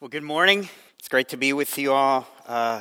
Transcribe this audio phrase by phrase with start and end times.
[0.00, 0.66] Well, good morning.
[0.98, 2.80] It's great to be with you all uh,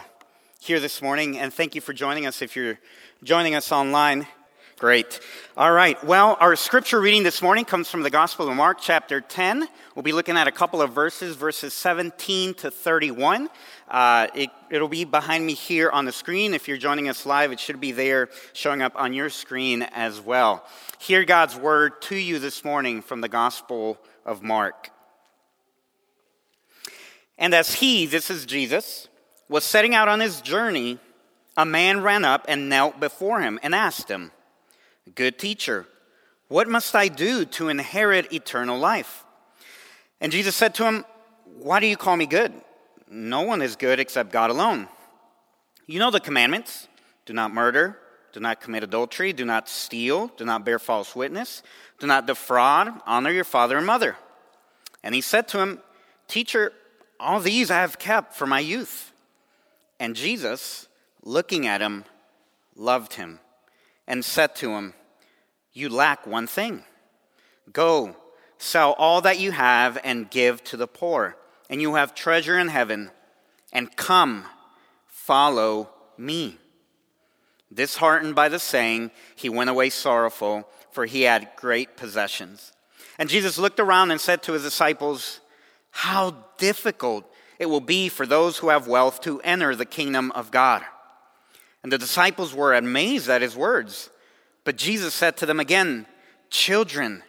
[0.62, 2.80] here this morning, and thank you for joining us if you're
[3.26, 4.26] joining us online.
[4.78, 5.19] Great.
[5.57, 6.01] All right.
[6.05, 9.67] Well, our scripture reading this morning comes from the Gospel of Mark, chapter 10.
[9.95, 13.49] We'll be looking at a couple of verses, verses 17 to 31.
[13.89, 16.54] Uh, it, it'll be behind me here on the screen.
[16.54, 20.21] If you're joining us live, it should be there showing up on your screen as
[20.21, 20.65] well.
[20.99, 24.91] Hear God's word to you this morning from the Gospel of Mark.
[27.39, 29.07] And as he, this is Jesus,
[29.47, 30.99] was setting out on his journey,
[31.57, 34.31] a man ran up and knelt before him and asked him,
[35.16, 35.88] Good teacher,
[36.49, 39.23] what must I do to inherit eternal life?
[40.21, 41.05] And Jesus said to him,
[41.57, 42.53] Why do you call me good?
[43.09, 44.88] No one is good except God alone.
[45.88, 46.88] You know the commandments
[47.25, 47.97] do not murder,
[48.33, 51.63] do not commit adultery, do not steal, do not bear false witness,
[51.99, 54.17] do not defraud, honor your father and mother.
[55.03, 55.80] And he said to him,
[56.27, 56.73] Teacher,
[57.20, 59.12] all these I have kept for my youth.
[60.00, 60.88] And Jesus,
[61.23, 62.06] looking at him,
[62.76, 63.39] loved him
[64.08, 64.94] and said to him,
[65.73, 66.84] You lack one thing.
[67.72, 68.16] Go,
[68.58, 71.38] sell all that you have and give to the poor,
[71.70, 73.11] and you have treasure in heaven.
[73.72, 74.45] And come,
[75.06, 76.58] follow me.
[77.72, 82.73] Disheartened by the saying, he went away sorrowful, for he had great possessions.
[83.20, 85.39] And Jesus looked around and said to his disciples,
[85.92, 87.26] how difficult
[87.58, 90.84] it will be for those who have wealth to enter the kingdom of God.
[91.84, 94.10] And the disciples were amazed at his words.
[94.64, 96.06] But Jesus said to them again,
[96.50, 97.23] Children,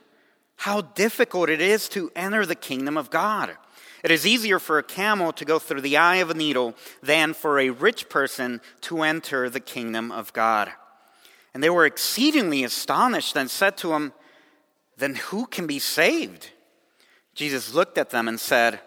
[0.56, 3.56] how difficult it is to enter the kingdom of God.
[4.02, 7.34] It is easier for a camel to go through the eye of a needle than
[7.34, 10.70] for a rich person to enter the kingdom of God.
[11.52, 14.12] And they were exceedingly astonished and said to him,
[14.96, 16.50] Then who can be saved?
[17.40, 18.80] Jesus looked at them and said,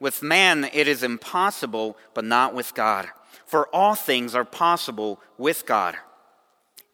[0.00, 3.06] With man it is impossible, but not with God.
[3.44, 5.94] For all things are possible with God.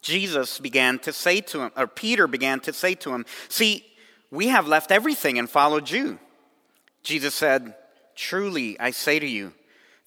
[0.03, 3.87] Jesus began to say to him, or Peter began to say to him, See,
[4.33, 6.19] we have left everything and followed you.
[7.05, 7.77] Jesus said,
[8.17, 9.53] Truly, I say to you,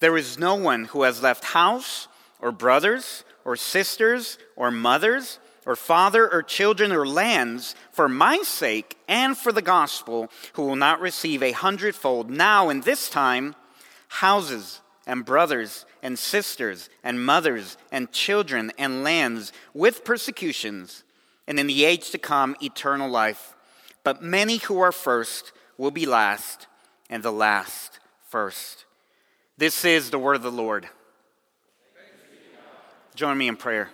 [0.00, 2.06] there is no one who has left house
[2.38, 5.38] or brothers or sisters or mothers
[5.68, 10.76] or father or children or lands for my sake and for the gospel who will
[10.76, 13.54] not receive a hundredfold now in this time
[14.08, 21.04] houses and brothers and sisters and mothers and children and lands with persecutions
[21.46, 23.54] and in the age to come eternal life.
[24.04, 26.66] But many who are first will be last
[27.10, 28.86] and the last first.
[29.58, 30.88] This is the word of the lord.
[33.14, 33.90] Join me in prayer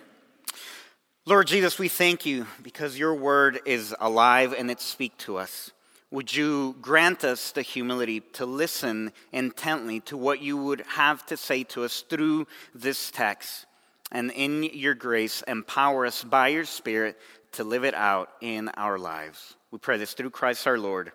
[1.27, 5.71] Lord Jesus, we thank you because your word is alive and it speaks to us.
[6.11, 11.35] Would you grant us the humility to listen intently to what you would have to
[11.35, 13.65] say to us through this text?
[14.11, 17.17] And in your grace, empower us by your Spirit
[17.53, 19.55] to live it out in our lives.
[19.71, 21.11] We pray this through Christ our Lord.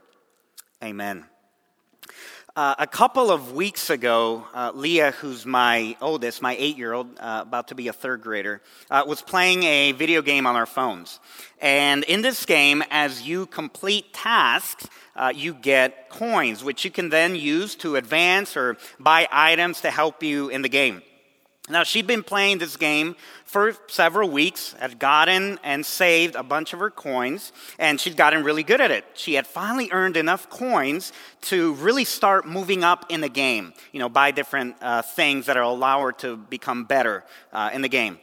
[0.82, 1.25] Amen.
[2.56, 7.06] Uh, a couple of weeks ago, uh, Leah, who's my oldest, my eight year old,
[7.20, 10.66] uh, about to be a third grader, uh, was playing a video game on our
[10.66, 11.20] phones.
[11.60, 17.08] And in this game, as you complete tasks, uh, you get coins, which you can
[17.08, 21.02] then use to advance or buy items to help you in the game.
[21.70, 23.14] Now, she'd been playing this game
[23.44, 28.44] for several weeks, had gotten and saved a bunch of her coins, and she'd gotten
[28.44, 29.04] really good at it.
[29.14, 34.00] She had finally earned enough coins to really start moving up in the game, you
[34.00, 38.19] know, buy different uh, things that allow her to become better uh, in the game.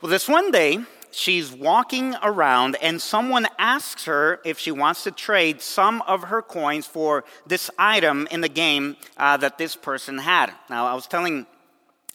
[0.00, 0.80] Well, this one day,
[1.10, 6.42] she's walking around, and someone asks her if she wants to trade some of her
[6.42, 10.52] coins for this item in the game uh, that this person had.
[10.68, 11.46] Now, I was telling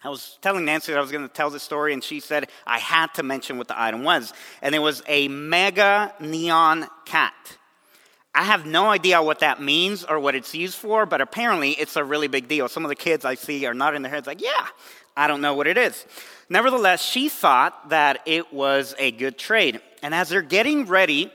[0.04, 2.50] I was telling Nancy that I was going to tell this story, and she said
[2.66, 4.34] I had to mention what the item was.
[4.62, 7.34] And it was a mega neon cat.
[8.34, 11.98] I have no idea what that means or what it's used for, but apparently it's
[11.98, 12.68] a really big deal.
[12.70, 14.68] Some of the kids I see are nodding their heads like, yeah,
[15.16, 16.06] I don't know what it is.
[16.50, 19.82] Nevertheless, she thought that it was a good trade.
[20.02, 21.32] And as they're getting ready,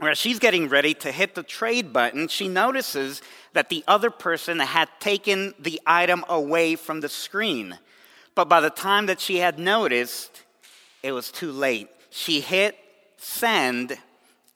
[0.00, 3.22] or as she's getting ready to hit the trade button, she notices
[3.52, 7.78] that the other person had taken the item away from the screen.
[8.34, 10.42] But by the time that she had noticed,
[11.02, 11.88] it was too late.
[12.10, 12.76] She hit
[13.16, 13.96] send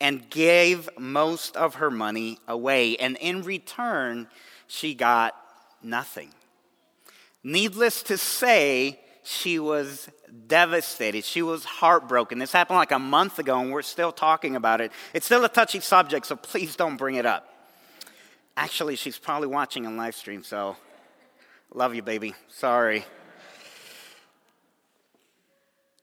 [0.00, 2.96] and gave most of her money away.
[2.96, 4.28] And in return,
[4.67, 5.34] she got
[5.82, 6.31] nothing.
[7.43, 10.08] Needless to say, she was
[10.46, 11.25] devastated.
[11.25, 12.38] She was heartbroken.
[12.38, 14.90] This happened like a month ago, and we're still talking about it.
[15.14, 17.49] It's still a touchy subject, so please don't bring it up.
[18.56, 20.76] Actually, she's probably watching on live stream, so
[21.75, 22.34] Love you, baby.
[22.49, 23.05] Sorry.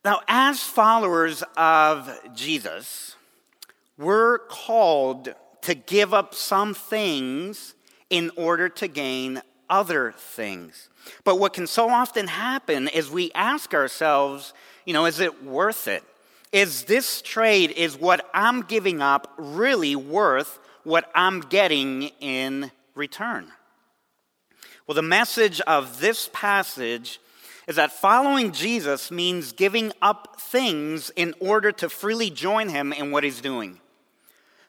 [0.05, 3.15] Now, as followers of Jesus,
[3.97, 7.73] we're called to give up some things
[8.09, 10.89] in order to gain other things.
[11.23, 14.53] But what can so often happen is we ask ourselves,
[14.85, 16.03] you know, is it worth it?
[16.51, 23.51] Is this trade, is what I'm giving up really worth what I'm getting in return?
[24.85, 27.19] Well, the message of this passage
[27.68, 33.12] is that following Jesus means giving up things in order to freely join him in
[33.12, 33.80] what he's doing.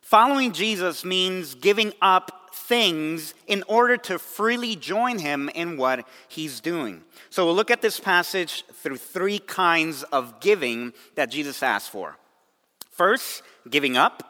[0.00, 6.60] Following Jesus means giving up things in order to freely join him in what he's
[6.60, 7.02] doing.
[7.30, 12.16] So we'll look at this passage through three kinds of giving that Jesus asked for.
[12.90, 14.22] First, giving up.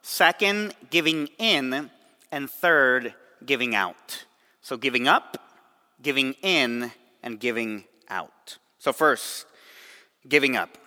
[0.00, 1.90] Second, giving in.
[2.32, 3.14] And third,
[3.44, 4.24] giving out.
[4.62, 5.36] So giving up,
[6.02, 8.58] giving in, and giving out.
[8.78, 9.46] So, first,
[10.28, 10.78] giving up.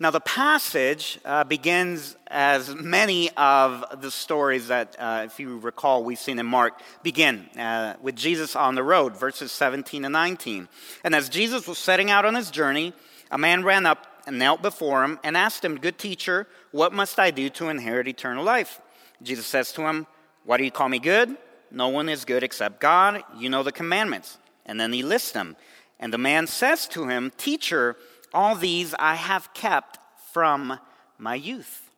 [0.00, 6.04] Now, the passage uh, begins as many of the stories that, uh, if you recall,
[6.04, 10.68] we've seen in Mark begin uh, with Jesus on the road, verses 17 and 19.
[11.02, 12.92] And as Jesus was setting out on his journey,
[13.32, 17.18] a man ran up and knelt before him and asked him, Good teacher, what must
[17.18, 18.80] I do to inherit eternal life?
[19.20, 20.06] Jesus says to him,
[20.44, 21.36] Why do you call me good?
[21.72, 23.24] No one is good except God.
[23.36, 24.38] You know the commandments.
[24.64, 25.56] And then he lists them.
[26.00, 27.96] And the man says to him, Teacher,
[28.32, 29.98] all these I have kept
[30.32, 30.78] from
[31.18, 31.90] my youth.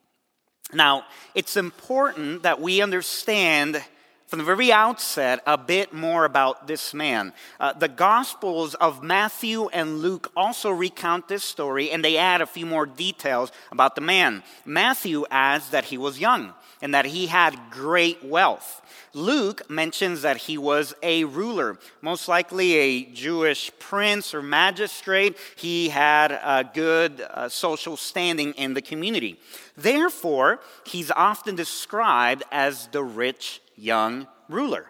[0.72, 1.04] Now,
[1.34, 3.82] it's important that we understand
[4.30, 7.32] from the very outset a bit more about this man.
[7.58, 12.46] Uh, the Gospels of Matthew and Luke also recount this story and they add a
[12.46, 14.44] few more details about the man.
[14.64, 18.82] Matthew adds that he was young and that he had great wealth.
[19.12, 25.36] Luke mentions that he was a ruler, most likely a Jewish prince or magistrate.
[25.56, 29.40] He had a good uh, social standing in the community.
[29.76, 34.86] Therefore, he's often described as the rich young ruler.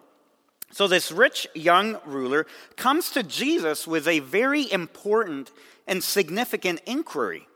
[0.73, 2.47] So, this rich young ruler
[2.77, 5.51] comes to Jesus with a very important
[5.87, 7.49] and significant inquiry.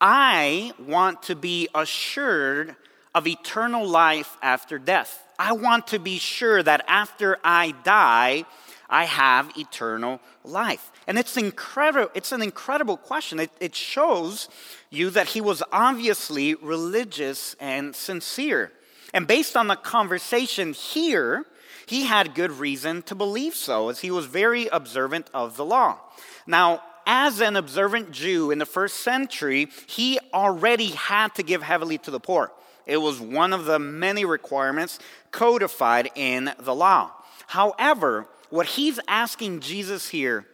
[0.00, 2.76] I want to be assured
[3.16, 5.24] of eternal life after death.
[5.38, 8.44] I want to be sure that after I die,
[8.90, 10.92] I have eternal life.
[11.06, 13.40] And it's incredible, it's an incredible question.
[13.40, 14.50] It, it shows
[14.90, 18.70] you that he was obviously religious and sincere.
[19.14, 21.46] And based on the conversation here,
[21.86, 26.00] he had good reason to believe so, as he was very observant of the law.
[26.46, 31.96] Now, as an observant Jew in the first century, he already had to give heavily
[31.98, 32.52] to the poor.
[32.86, 34.98] It was one of the many requirements
[35.32, 37.10] codified in the law.
[37.48, 40.46] However, what he's asking Jesus here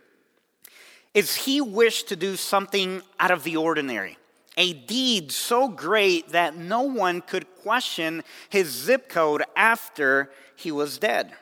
[1.14, 4.16] is he wished to do something out of the ordinary,
[4.56, 10.98] a deed so great that no one could question his zip code after he was
[10.98, 11.32] dead.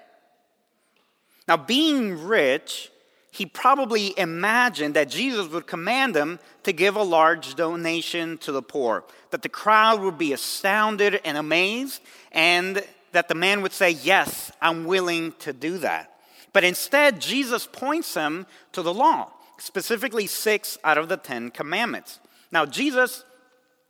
[1.46, 2.90] Now, being rich
[3.30, 8.62] he probably imagined that Jesus would command him to give a large donation to the
[8.62, 13.90] poor, that the crowd would be astounded and amazed, and that the man would say,
[13.90, 16.12] Yes, I'm willing to do that.
[16.52, 22.18] But instead, Jesus points him to the law, specifically six out of the Ten Commandments.
[22.50, 23.25] Now, Jesus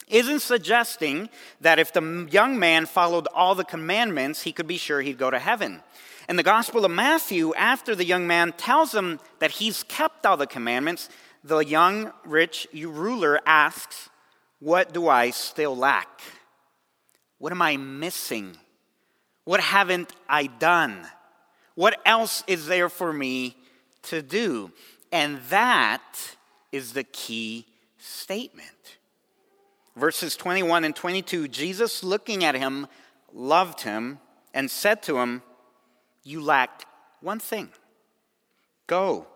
[0.08, 1.30] isn't suggesting
[1.60, 5.30] that if the young man followed all the commandments, he could be sure he'd go
[5.30, 5.82] to heaven.
[6.30, 10.36] In the Gospel of Matthew, after the young man tells him that he's kept all
[10.36, 11.08] the commandments,
[11.42, 14.08] the young rich ruler asks,
[14.60, 16.20] What do I still lack?
[17.38, 18.56] What am I missing?
[19.42, 21.04] What haven't I done?
[21.74, 23.56] What else is there for me
[24.02, 24.70] to do?
[25.10, 26.36] And that
[26.70, 27.66] is the key
[27.98, 28.98] statement.
[29.96, 32.86] Verses 21 and 22 Jesus, looking at him,
[33.32, 34.20] loved him
[34.54, 35.42] and said to him,
[36.22, 36.86] you lacked
[37.20, 37.70] one thing.
[38.86, 39.26] Go,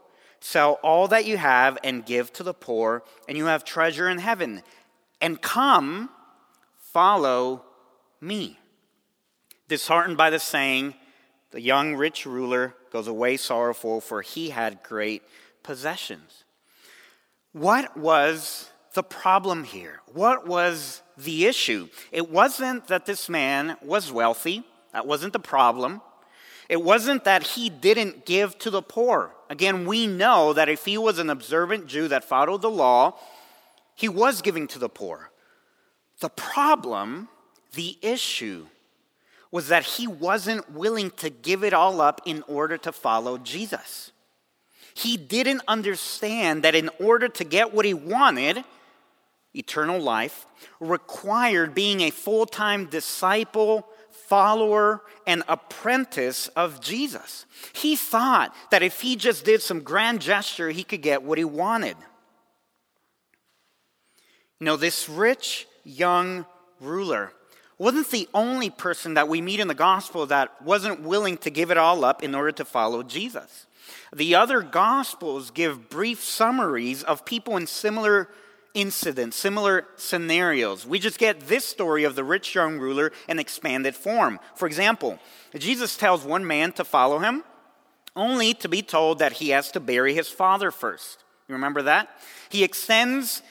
[0.41, 4.19] sell all that you have and give to the poor, and you have treasure in
[4.19, 4.62] heaven.
[5.21, 6.11] And come,
[6.76, 7.64] follow
[8.21, 8.59] me.
[9.69, 10.95] Disheartened by the saying,
[11.50, 15.23] the young rich ruler goes away sorrowful, for he had great
[15.62, 16.45] possessions.
[17.53, 20.00] What was the problem here?
[20.12, 21.88] What was the issue?
[22.11, 26.00] It wasn't that this man was wealthy, that wasn't the problem.
[26.68, 29.33] It wasn't that he didn't give to the poor.
[29.50, 33.18] Again, we know that if he was an observant Jew that followed the law,
[33.94, 35.30] he was giving to the poor.
[36.21, 37.28] The problem,
[37.75, 38.66] the issue,
[39.50, 44.11] was that he wasn't willing to give it all up in order to follow Jesus.
[44.94, 48.64] He didn't understand that in order to get what he wanted,
[49.54, 50.47] eternal life,
[50.80, 53.87] required being a full time disciple,
[54.35, 57.47] follower, and apprentice of Jesus.
[57.73, 61.45] He thought that if he just did some grand gesture, he could get what he
[61.45, 61.97] wanted.
[64.59, 66.47] You know, this rich young
[66.81, 67.33] ruler
[67.79, 71.71] wasn't the only person that we meet in the gospel that wasn't willing to give
[71.71, 73.69] it all up in order to follow Jesus.
[74.12, 78.29] The other gospels give brief summaries of people in similar
[78.75, 80.87] incidents, similar scenarios.
[80.87, 84.40] We just get this story of the rich young ruler in expanded form.
[84.57, 85.19] For example,
[85.57, 87.45] Jesus tells one man to follow him,
[88.16, 91.25] only to be told that he has to bury his father first.
[91.49, 92.09] You remember that?
[92.49, 93.43] He extends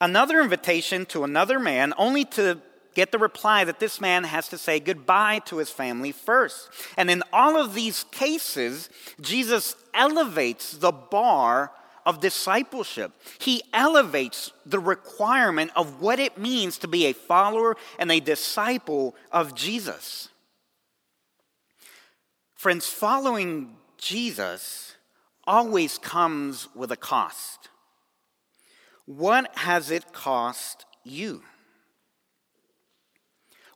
[0.00, 2.60] another invitation to another man, only to
[2.94, 6.68] get the reply that this man has to say goodbye to his family first.
[6.96, 11.70] And in all of these cases, Jesus elevates the bar
[12.08, 13.12] of discipleship.
[13.38, 19.14] He elevates the requirement of what it means to be a follower and a disciple
[19.30, 20.30] of Jesus.
[22.54, 24.96] Friends, following Jesus
[25.44, 27.68] always comes with a cost.
[29.04, 31.42] What has it cost you?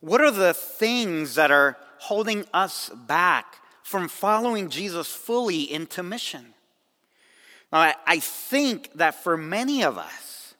[0.01, 6.55] What are the things that are holding us back from following Jesus fully into mission?
[7.73, 10.53] Now, I think that for many of us,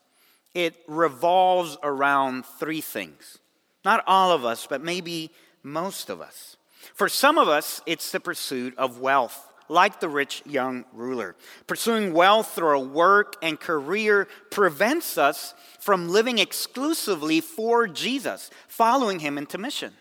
[0.55, 3.37] it revolves around three things.
[3.85, 5.29] Not all of us, but maybe
[5.61, 6.57] most of us.
[6.95, 11.35] For some of us, it's the pursuit of wealth like the rich young ruler.
[11.67, 19.19] Pursuing wealth through a work and career prevents us from living exclusively for Jesus, following
[19.19, 19.93] him into mission.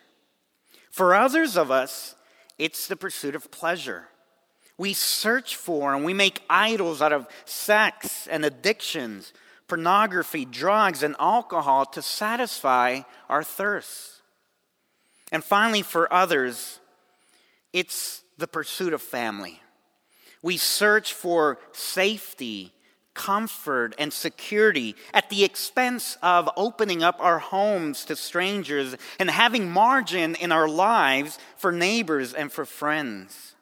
[0.90, 2.14] For others of us,
[2.58, 4.08] it's the pursuit of pleasure.
[4.82, 9.32] We search for and we make idols out of sex and addictions,
[9.68, 14.22] pornography, drugs, and alcohol to satisfy our thirst.
[15.30, 16.80] And finally, for others,
[17.72, 19.62] it's the pursuit of family.
[20.42, 22.72] We search for safety,
[23.14, 29.70] comfort, and security at the expense of opening up our homes to strangers and having
[29.70, 33.54] margin in our lives for neighbors and for friends.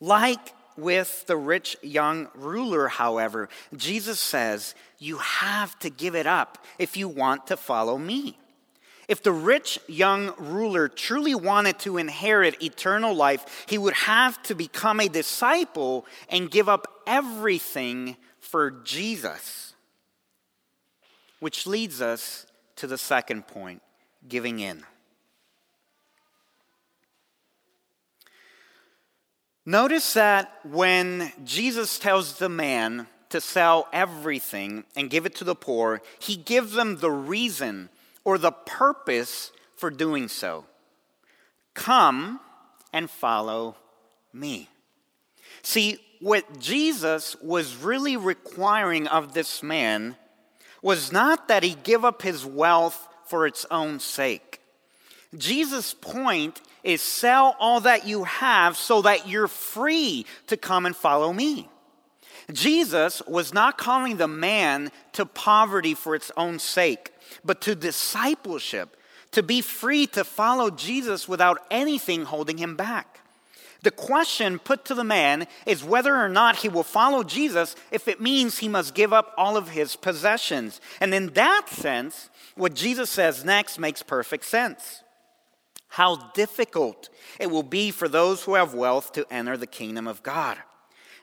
[0.00, 6.64] Like with the rich young ruler, however, Jesus says, You have to give it up
[6.78, 8.38] if you want to follow me.
[9.08, 14.54] If the rich young ruler truly wanted to inherit eternal life, he would have to
[14.54, 19.72] become a disciple and give up everything for Jesus.
[21.40, 23.82] Which leads us to the second point
[24.28, 24.84] giving in.
[29.68, 35.54] Notice that when Jesus tells the man to sell everything and give it to the
[35.54, 37.90] poor, he gives them the reason
[38.24, 40.64] or the purpose for doing so.
[41.74, 42.40] Come
[42.94, 43.76] and follow
[44.32, 44.70] me.
[45.60, 50.16] See, what Jesus was really requiring of this man
[50.80, 54.62] was not that he give up his wealth for its own sake.
[55.36, 60.96] Jesus' point is sell all that you have so that you're free to come and
[60.96, 61.68] follow me.
[62.52, 67.12] Jesus was not calling the man to poverty for its own sake
[67.44, 68.96] but to discipleship,
[69.32, 73.20] to be free to follow Jesus without anything holding him back.
[73.82, 78.08] The question put to the man is whether or not he will follow Jesus if
[78.08, 80.80] it means he must give up all of his possessions.
[81.00, 85.04] And in that sense, what Jesus says next makes perfect sense.
[85.88, 87.08] How difficult
[87.40, 90.58] it will be for those who have wealth to enter the kingdom of God.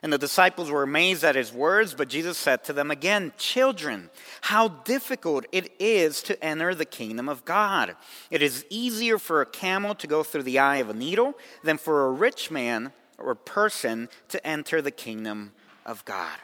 [0.02, 4.10] And the disciples were amazed at his words, but Jesus said to them again, Children,
[4.42, 7.96] how difficult it is to enter the kingdom of God.
[8.30, 11.78] It is easier for a camel to go through the eye of a needle than
[11.78, 15.52] for a rich man or person to enter the kingdom
[15.86, 16.38] of God.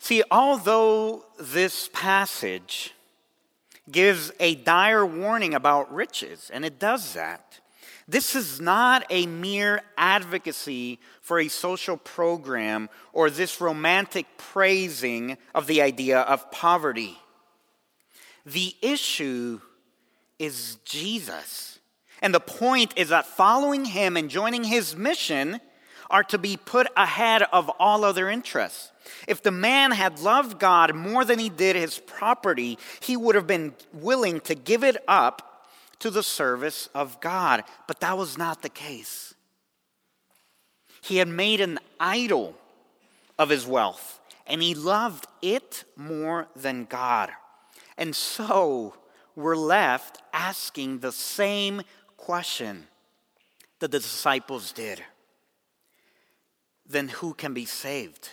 [0.00, 2.94] See, although this passage
[3.90, 7.60] gives a dire warning about riches, and it does that,
[8.08, 15.66] this is not a mere advocacy for a social program or this romantic praising of
[15.66, 17.18] the idea of poverty.
[18.46, 19.60] The issue
[20.38, 21.78] is Jesus.
[22.22, 25.60] And the point is that following him and joining his mission
[26.10, 28.90] are to be put ahead of all other interests.
[29.26, 33.46] If the man had loved God more than he did his property, he would have
[33.46, 35.66] been willing to give it up
[36.00, 37.64] to the service of God.
[37.86, 39.34] But that was not the case.
[41.00, 42.54] He had made an idol
[43.38, 47.30] of his wealth, and he loved it more than God.
[47.96, 48.94] And so
[49.34, 51.82] we're left asking the same
[52.16, 52.88] question
[53.78, 55.02] that the disciples did.
[56.88, 58.30] Then who can be saved?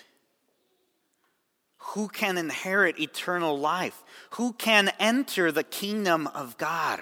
[1.89, 4.03] Who can inherit eternal life?
[4.31, 7.01] Who can enter the kingdom of God?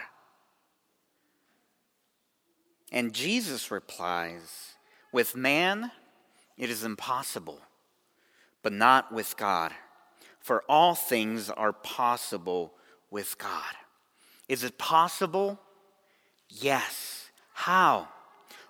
[2.91, 4.73] And Jesus replies,
[5.11, 5.91] With man
[6.57, 7.59] it is impossible,
[8.61, 9.71] but not with God.
[10.39, 12.73] For all things are possible
[13.09, 13.73] with God.
[14.49, 15.59] Is it possible?
[16.49, 17.29] Yes.
[17.53, 18.09] How?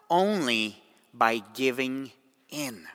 [0.09, 0.81] Only
[1.13, 2.11] by giving
[2.53, 2.85] in.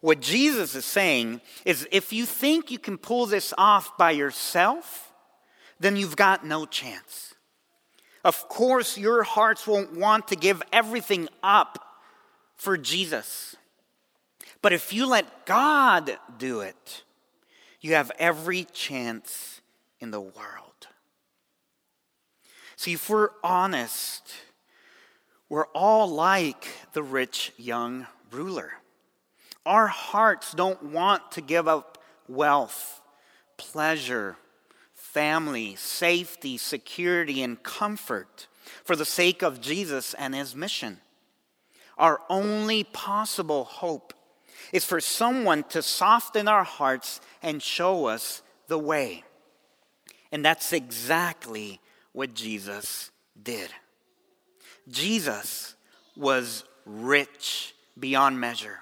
[0.00, 5.12] What Jesus is saying is if you think you can pull this off by yourself,
[5.80, 7.34] then you've got no chance.
[8.24, 11.84] Of course, your hearts won't want to give everything up
[12.54, 13.56] for Jesus.
[14.60, 17.02] But if you let God do it,
[17.80, 19.60] you have every chance
[19.98, 20.86] in the world.
[22.76, 24.32] See, if we're honest,
[25.48, 28.72] we're all like the rich young ruler.
[29.64, 33.00] Our hearts don't want to give up wealth,
[33.56, 34.36] pleasure,
[34.92, 38.46] family, safety, security, and comfort
[38.84, 40.98] for the sake of Jesus and his mission.
[41.98, 44.14] Our only possible hope
[44.72, 49.22] is for someone to soften our hearts and show us the way.
[50.32, 51.80] And that's exactly
[52.12, 53.70] what Jesus did.
[54.88, 55.74] Jesus
[56.16, 58.81] was rich beyond measure.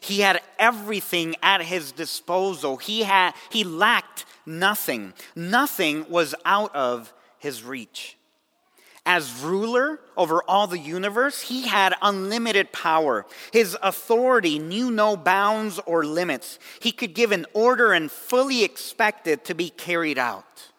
[0.00, 2.76] He had everything at his disposal.
[2.76, 5.12] He, had, he lacked nothing.
[5.34, 8.16] Nothing was out of his reach.
[9.06, 13.24] As ruler over all the universe, he had unlimited power.
[13.52, 16.58] His authority knew no bounds or limits.
[16.80, 20.72] He could give an order and fully expect it to be carried out.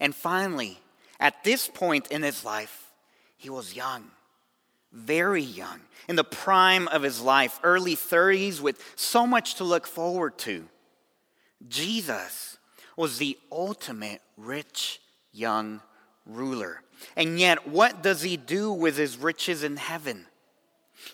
[0.00, 0.80] And finally,
[1.20, 2.90] at this point in his life,
[3.36, 4.10] he was young
[4.94, 9.86] very young, in the prime of his life, early 30s, with so much to look
[9.86, 10.66] forward to.
[11.68, 12.58] Jesus
[12.96, 15.00] was the ultimate rich
[15.32, 15.80] young
[16.26, 16.82] ruler.
[17.16, 20.26] And yet, what does he do with his riches in heaven?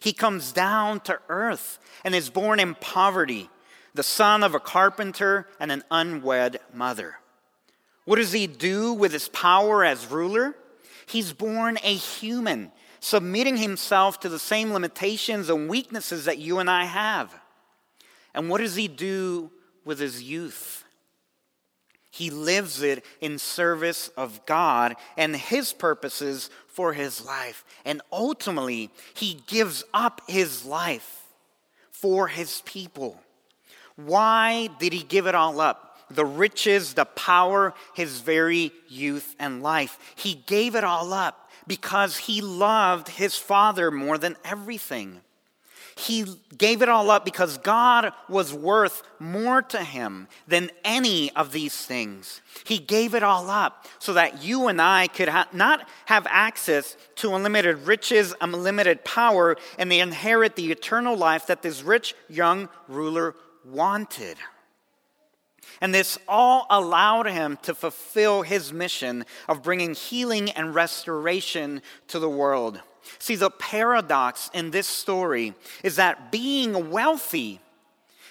[0.01, 3.49] He comes down to earth and is born in poverty,
[3.95, 7.17] the son of a carpenter and an unwed mother.
[8.05, 10.55] What does he do with his power as ruler?
[11.07, 16.71] He's born a human submitting himself to the same limitations and weaknesses that you and
[16.71, 17.35] I have.
[18.35, 19.51] And what does he do
[19.85, 20.85] with his youth?
[22.11, 27.65] He lives it in service of God and his purposes for his life.
[27.85, 31.25] And ultimately, he gives up his life
[31.91, 33.21] for his people.
[33.97, 35.99] Why did he give it all up?
[36.11, 39.99] The riches, the power, his very youth and life.
[40.17, 45.21] He gave it all up because he loved his father more than everything.
[45.97, 46.25] He
[46.57, 51.77] gave it all up because God was worth more to him than any of these
[51.77, 52.41] things.
[52.65, 56.97] He gave it all up so that you and I could ha- not have access
[57.17, 62.71] to unlimited riches, unlimited power, and they inherit the eternal life that this rich young
[62.89, 64.39] ruler wanted.
[65.81, 72.19] And this all allowed him to fulfill his mission of bringing healing and restoration to
[72.19, 72.81] the world.
[73.19, 77.61] See, the paradox in this story is that being wealthy,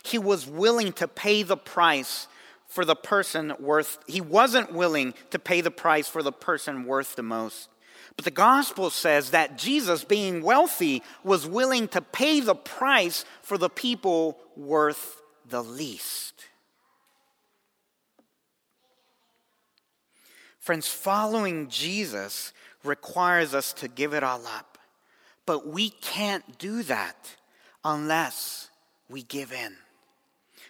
[0.03, 2.27] he was willing to pay the price
[2.67, 7.15] for the person worth, he wasn't willing to pay the price for the person worth
[7.15, 7.69] the most.
[8.15, 13.57] But the gospel says that Jesus, being wealthy, was willing to pay the price for
[13.57, 16.45] the people worth the least.
[20.69, 22.53] Friends, following Jesus
[22.83, 24.77] requires us to give it all up.
[25.47, 27.37] But we can't do that
[27.83, 28.69] unless
[29.09, 29.77] we give in.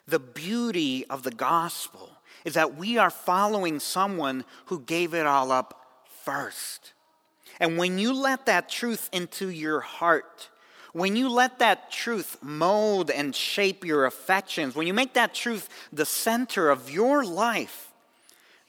[0.07, 2.12] The beauty of the gospel
[2.45, 6.93] is that we are following someone who gave it all up first.
[7.59, 10.47] And when you let that truth into your heart,
[10.93, 15.67] when you let that truth mold and shape your affections, when you make that truth
[15.91, 17.88] the center of your life,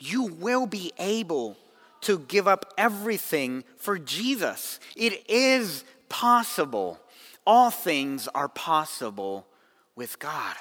[0.00, 1.56] you will be able
[2.02, 4.80] to give up everything for Jesus.
[4.96, 6.98] It is possible.
[7.46, 9.46] All things are possible
[9.94, 10.56] with God.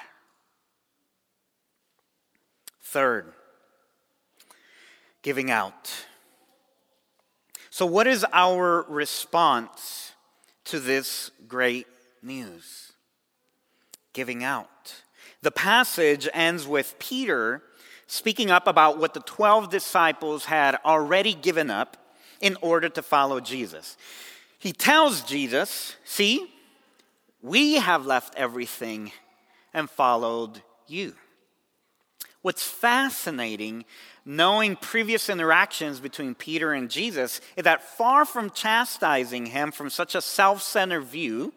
[2.82, 3.32] Third,
[5.22, 6.04] giving out.
[7.70, 10.12] So, what is our response
[10.64, 11.86] to this great
[12.22, 12.92] news
[14.12, 15.02] giving out.
[15.42, 17.62] The passage ends with Peter
[18.10, 21.96] speaking up about what the 12 disciples had already given up
[22.40, 23.96] in order to follow Jesus.
[24.58, 26.52] He tells Jesus, See,
[27.40, 29.12] we have left everything
[29.72, 31.14] and followed you.
[32.42, 33.84] What's fascinating,
[34.24, 40.16] knowing previous interactions between Peter and Jesus, is that far from chastising him from such
[40.16, 41.54] a self centered view,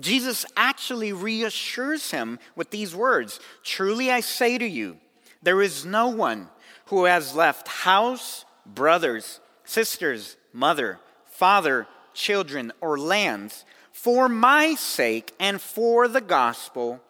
[0.00, 4.98] Jesus actually reassures him with these words Truly I say to you,
[5.46, 6.48] there is no one
[6.86, 15.60] who has left house, brothers, sisters, mother, father, children, or lands for my sake and
[15.60, 17.00] for the gospel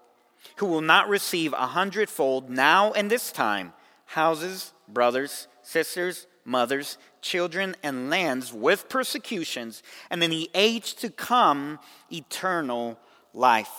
[0.57, 3.73] who will not receive a hundredfold now and this time
[4.05, 11.79] houses, brothers, sisters, mothers, children, and lands with persecutions, and in the age to come,
[12.13, 12.99] eternal
[13.33, 13.73] life.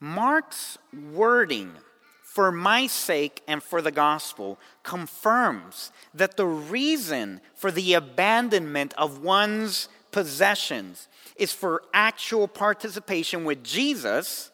[0.00, 0.76] Mark's
[1.12, 1.70] wording
[2.36, 9.22] for my sake and for the gospel confirms that the reason for the abandonment of
[9.22, 14.50] one's possessions is for actual participation with Jesus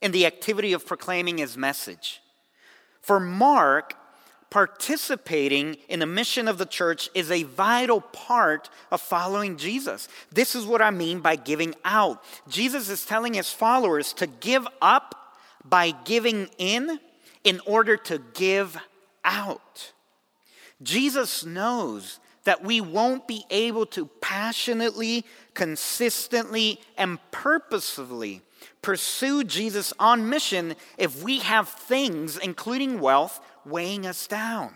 [0.00, 2.20] in the activity of proclaiming his message.
[3.00, 3.94] For Mark,
[4.48, 10.06] participating in the mission of the church is a vital part of following Jesus.
[10.30, 12.22] This is what I mean by giving out.
[12.48, 15.34] Jesus is telling his followers to give up
[15.68, 17.00] by giving in
[17.46, 18.76] in order to give
[19.24, 19.92] out.
[20.82, 28.42] Jesus knows that we won't be able to passionately, consistently, and purposefully
[28.82, 34.74] pursue Jesus on mission if we have things, including wealth, weighing us down,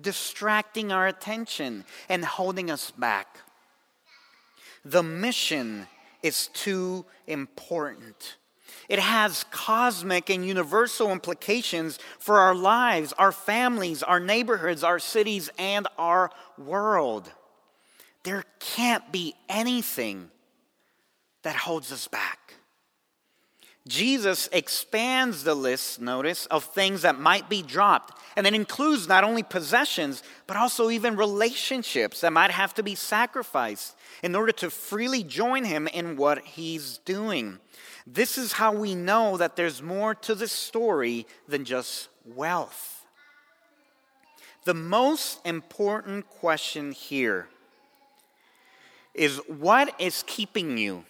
[0.00, 3.38] distracting our attention, and holding us back.
[4.84, 5.86] The mission
[6.22, 8.36] is too important.
[8.88, 15.50] It has cosmic and universal implications for our lives, our families, our neighborhoods, our cities,
[15.58, 17.30] and our world.
[18.22, 20.30] There can't be anything
[21.42, 22.54] that holds us back.
[23.86, 28.20] Jesus expands the list, notice, of things that might be dropped.
[28.36, 32.96] And it includes not only possessions, but also even relationships that might have to be
[32.96, 37.60] sacrificed in order to freely join him in what he's doing.
[38.06, 43.04] This is how we know that there's more to this story than just wealth.
[44.64, 47.48] The most important question here
[49.14, 51.04] is what is keeping you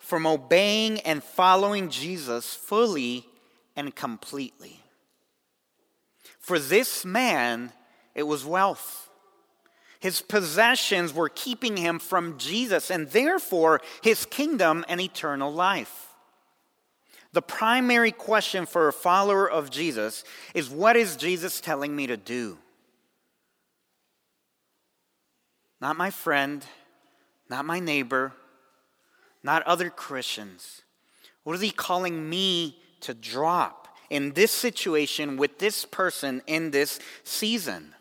[0.00, 3.26] from obeying and following Jesus fully
[3.76, 4.80] and completely?
[6.40, 7.72] For this man,
[8.14, 9.08] it was wealth.
[10.00, 16.03] His possessions were keeping him from Jesus and therefore his kingdom and eternal life.
[17.34, 20.22] The primary question for a follower of Jesus
[20.54, 22.58] is what is Jesus telling me to do?
[25.80, 26.64] Not my friend,
[27.50, 28.34] not my neighbor,
[29.42, 30.82] not other Christians.
[31.42, 37.00] What is he calling me to drop in this situation with this person in this
[37.24, 37.96] season?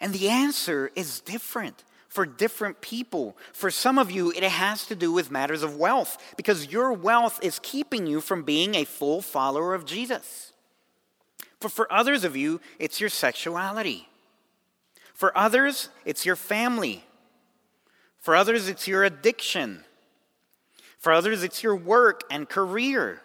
[0.00, 1.82] And the answer is different
[2.16, 3.36] for different people.
[3.52, 7.38] For some of you, it has to do with matters of wealth because your wealth
[7.42, 10.54] is keeping you from being a full follower of Jesus.
[11.60, 14.08] But for others of you, it's your sexuality.
[15.12, 17.04] For others, it's your family.
[18.16, 19.84] For others, it's your addiction.
[20.98, 23.20] For others, it's your work and career.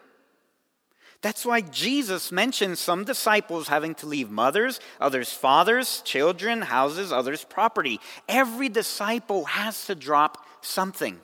[1.21, 7.43] That's why Jesus mentions some disciples having to leave mothers, others fathers, children, houses, others
[7.43, 7.99] property.
[8.27, 11.19] Every disciple has to drop something.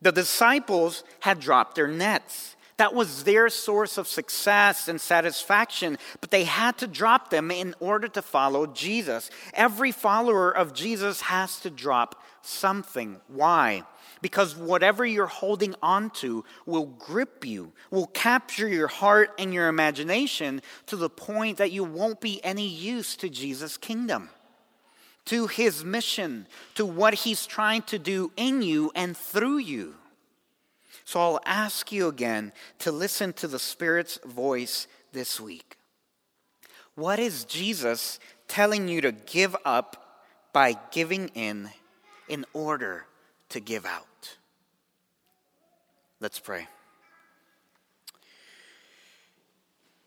[0.00, 2.56] The disciples had dropped their nets.
[2.78, 7.74] That was their source of success and satisfaction, but they had to drop them in
[7.78, 9.30] order to follow Jesus.
[9.52, 13.20] Every follower of Jesus has to drop something.
[13.28, 13.84] Why?
[14.22, 19.68] Because whatever you're holding on to will grip you, will capture your heart and your
[19.68, 24.30] imagination to the point that you won't be any use to Jesus' kingdom,
[25.26, 29.96] to his mission, to what he's trying to do in you and through you.
[31.04, 35.76] So I'll ask you again to listen to the Spirit's voice this week.
[36.94, 41.70] What is Jesus telling you to give up by giving in
[42.28, 43.06] in order
[43.52, 44.36] to give out?
[46.20, 46.66] Let's pray.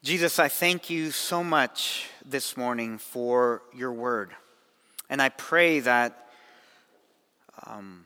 [0.03, 4.31] Jesus, I thank you so much this morning for your word.
[5.09, 6.27] And I pray that
[7.65, 8.05] um,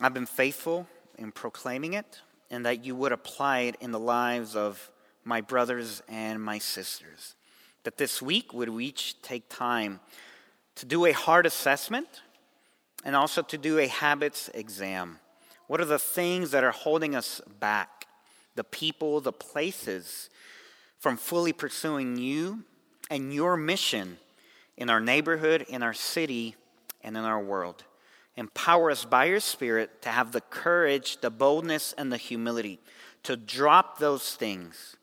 [0.00, 4.56] I've been faithful in proclaiming it, and that you would apply it in the lives
[4.56, 4.90] of
[5.24, 7.36] my brothers and my sisters.
[7.84, 10.00] That this week would we each take time
[10.74, 12.22] to do a hard assessment
[13.04, 15.18] and also to do a habits exam.
[15.66, 18.06] What are the things that are holding us back?
[18.54, 20.28] The people, the places
[20.98, 22.64] from fully pursuing you
[23.10, 24.18] and your mission
[24.76, 26.56] in our neighborhood, in our city,
[27.02, 27.84] and in our world.
[28.36, 32.78] Empower us by your Spirit to have the courage, the boldness, and the humility
[33.22, 34.96] to drop those things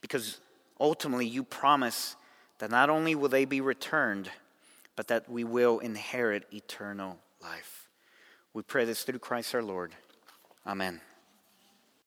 [0.00, 0.40] because
[0.80, 2.16] ultimately you promise
[2.58, 4.30] that not only will they be returned,
[4.96, 7.88] but that we will inherit eternal life.
[8.54, 9.92] We pray this through Christ our Lord.
[10.66, 11.00] Amen.